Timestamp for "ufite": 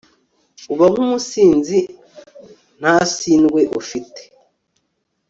3.79-4.21